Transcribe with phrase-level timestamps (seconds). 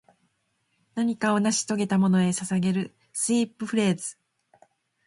[0.95, 4.17] 何かを成し遂げたものへ捧げるスウィープフレーズ